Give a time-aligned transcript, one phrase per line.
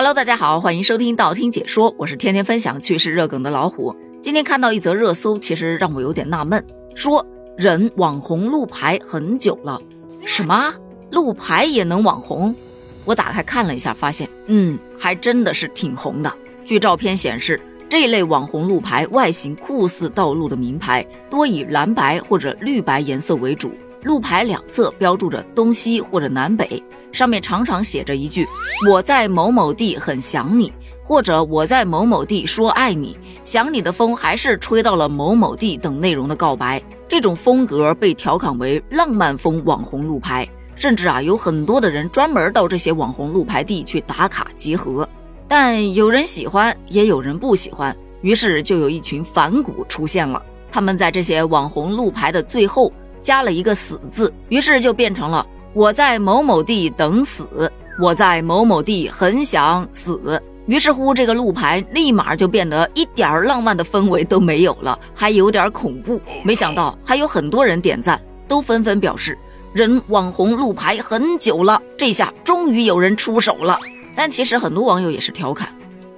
[0.00, 3.94] Hello，大家好，欢迎收听道听解说，我是天天分享趣事热梗的老虎。
[4.18, 7.22] 今天看到一则热搜，其实让我有点纳闷，说
[7.54, 9.78] 人网红路牌很久了，
[10.24, 10.72] 什么
[11.10, 12.56] 路牌也能网红？
[13.04, 16.32] 我打开看了一下，发现，嗯，还真的是挺红的。
[16.64, 23.70] 据照片显示，这一类网红路牌外形酷似道路的名牌，多以蓝白或者绿白颜色为主。
[24.02, 28.48] 路牌两侧标注着东西或者南北，上面常常写着一句
[28.88, 30.72] “我在某某地很想你”
[31.04, 36.82] 或者“我在某某地说爱你，想你的风还是吹到了某某地”等内容的告白。
[37.06, 45.06] 这种风格被调侃为浪漫风网红路牌，甚至啊有很多的人专门到这些网红路牌地去打卡集合。
[45.46, 50.40] 但有人喜欢，也有人不喜欢，于是就有一群反骨出现了。
[50.70, 52.90] 他们在这些网红路牌的最后。
[53.20, 57.70] 加了一个死字，于是就变成了我在某某地等死，
[58.02, 60.42] 我在某某地很想死。
[60.66, 66.20] 于是乎，这个路牌立马就变得一点浪漫的氛围都没有了，还有点恐怖。
[66.44, 69.36] 没想到还有很多人点赞，都纷纷表示
[69.72, 73.78] 人网红路牌很久了，这下终于有人出手了。
[74.14, 75.68] 但其实很多网友也是调侃，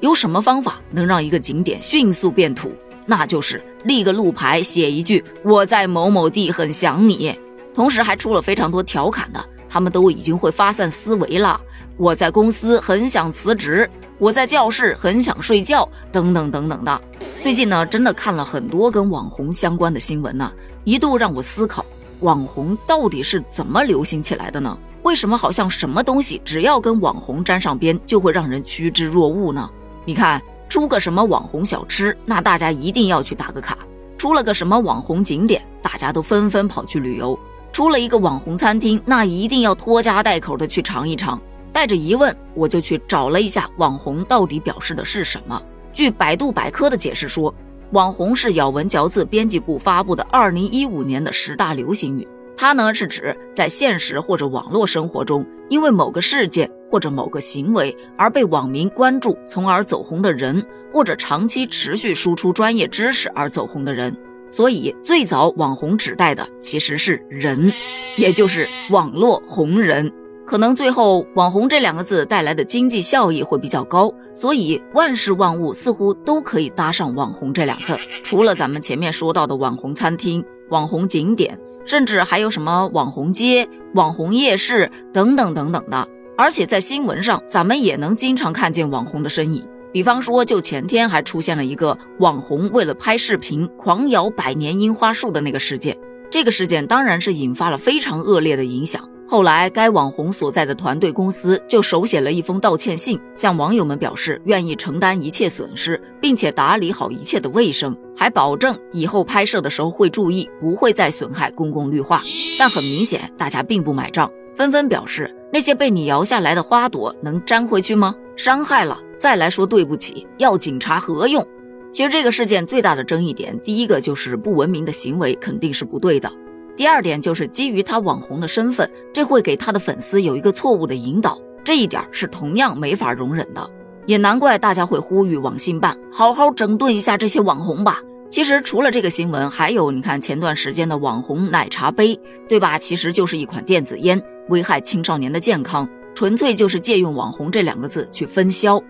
[0.00, 2.72] 有什么方法能让一个景点迅速变土？
[3.10, 7.34] 那就是立个路牌，写一句“我在某某地很想你”，
[7.74, 11.58] 同时还出了非常多调侃的，他们都已经会发散思维了。
[11.96, 17.00] 我在公司很想辞职，我在教室很想睡觉，等等等等的。
[17.40, 20.52] 最近呢，真的看了很多跟网红相关的新闻呢，
[20.84, 21.82] 一度让我思考，
[22.20, 24.76] 网红到底是怎么流行起来的呢？
[25.02, 29.70] 为什么好像什么东西只要跟网红沾上边，就会让人趋之若鹜呢？
[30.04, 30.42] 你看。
[30.68, 33.76] 出个什么网红小吃，那大家一定要去打个卡；
[34.16, 37.38] 出了个什么网红景点，大家都纷纷跑去旅游；
[37.72, 41.40] 出了一个网红餐厅，那一定要拖家带口的去尝一尝。
[41.72, 45.60] 带着疑问，我就去找了一下网红到底表示的是什么。
[45.92, 47.54] 据百度百科的解释说，
[47.92, 52.26] 网红是咬文嚼字编辑部发布的二零一五年的十大流行语。
[52.56, 64.16] 它呢是指在现实或者网络生活中，因为某个事件或者某个行为而被网民关注，从而走红的人，或者长期持续输出专业知识而走红的人。
[64.50, 67.72] 所以最早网红指代的其实是人，
[68.16, 70.10] 也就是网络红人。
[70.46, 77.98] 可能最后网红这两个字带来的经济效益会比较高，所以万事万物似乎都可以搭上网红这两字。
[78.22, 81.58] 除了咱们前面说到的网红餐厅、网红景点。
[81.84, 86.06] 甚至还有什么网红街、网红夜市等等等等的，
[86.38, 89.66] 而且在新闻上，咱们也能经常看见网红的身影。
[89.92, 95.98] 比方说，就前天还出现了一个网红为了拍视频狂咬百年樱花树的那个事件，
[96.30, 99.02] 这个事件当然是引发了非常恶劣的影响。
[99.26, 112.22] 后来，该网红所在的团队公司就手写了一封道歉信，向网友们表示愿意承担一切损失，并且打理好一切的卫生，还保证以后拍摄的时候会注意，不会再损害公共绿化。
[112.60, 118.14] 但很明显，大家并不买账，纷纷表示那些被你摇下来的花朵能粘回去吗？
[118.36, 121.44] 伤害了再来说对不起，要警察何用？
[121.90, 126.30] 其实这个事件最大的争议点，第一个就是不文明的行为肯定是不对的。
[126.76, 133.70] 第二点就是基于他网红的身份，这会给他的粉丝有一个错误的引导，这一点是同样没法容忍的。
[134.06, 138.00] 也难怪大家会呼吁网信办好好整顿一下这些网红吧。
[138.30, 142.78] 其实除了这个新闻，还有你看前段时间的网红奶茶杯，对吧？
[142.78, 148.82] 其实就是一款电子烟，危害青少年的健康，纯粹就是借用网红这两个字去分销，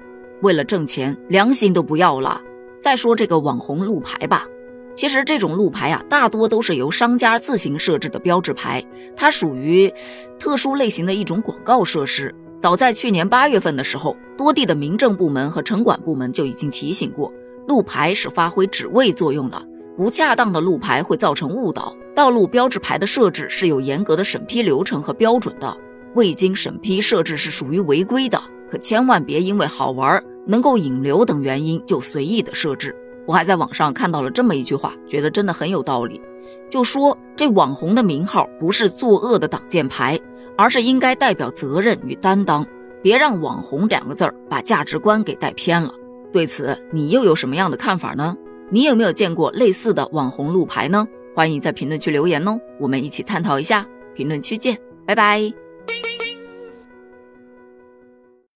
[0.43, 2.41] 为了挣钱，良心都不要了。
[2.81, 4.47] 再说这个网红路牌吧。
[4.95, 8.85] 其实这种路牌啊，大多都是由商家自行设置的标志牌，
[9.17, 9.93] 它属于
[10.41, 12.35] 特殊类型的一种广告设施。
[12.59, 17.33] 早在去年八月份的时候，多地的民政部门和城管部门就已经提醒过，
[17.69, 19.63] 路牌是发挥指位作用的，
[19.97, 21.97] 不恰当的路牌会造成误导。
[22.19, 25.79] 道路标志牌的设置是有严格的审批流程和标准的，
[26.17, 28.37] 未经审批设置是属于违规的，
[28.69, 32.93] 可千万别因为好玩、能够引流等原因就随意的设置。
[33.25, 36.21] 我还在网上看到了这么一句话，觉得真的很有道理，
[36.69, 40.19] 就说这网红的名号不是作恶的挡箭牌，
[40.57, 42.67] 而是应该代表责任与担当，
[43.01, 45.95] 别让网红两个字儿把价值观给带偏了。
[46.33, 48.37] 对此，你又有什么样的看法呢？
[48.71, 51.07] 你有没有见过类似的网红路牌呢？
[51.39, 53.87] 欢迎在评论区留言哦，我们一起探讨一下。
[54.13, 54.77] 评论区见，
[55.07, 55.68] 拜拜。